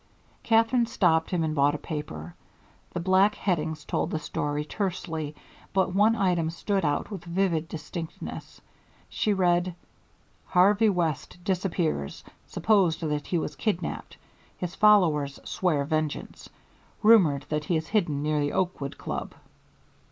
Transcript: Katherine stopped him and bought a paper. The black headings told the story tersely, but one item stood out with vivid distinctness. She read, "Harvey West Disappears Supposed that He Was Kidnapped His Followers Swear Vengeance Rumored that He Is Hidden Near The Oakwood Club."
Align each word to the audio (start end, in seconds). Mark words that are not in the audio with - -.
Katherine 0.41 0.87
stopped 0.87 1.29
him 1.29 1.43
and 1.43 1.53
bought 1.53 1.75
a 1.75 1.77
paper. 1.77 2.33
The 2.93 2.99
black 2.99 3.35
headings 3.35 3.85
told 3.85 4.09
the 4.09 4.17
story 4.17 4.65
tersely, 4.65 5.35
but 5.73 5.93
one 5.93 6.15
item 6.15 6.49
stood 6.49 6.83
out 6.83 7.11
with 7.11 7.23
vivid 7.23 7.67
distinctness. 7.69 8.61
She 9.09 9.31
read, 9.31 9.75
"Harvey 10.47 10.89
West 10.89 11.37
Disappears 11.43 12.23
Supposed 12.47 13.01
that 13.01 13.27
He 13.27 13.37
Was 13.37 13.55
Kidnapped 13.55 14.17
His 14.57 14.73
Followers 14.73 15.39
Swear 15.43 15.85
Vengeance 15.85 16.49
Rumored 17.03 17.45
that 17.49 17.65
He 17.65 17.75
Is 17.77 17.89
Hidden 17.89 18.23
Near 18.23 18.39
The 18.39 18.53
Oakwood 18.53 18.97
Club." 18.97 19.35